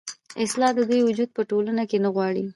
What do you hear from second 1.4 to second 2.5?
ټـولـنـه کـې نـه غـواړي.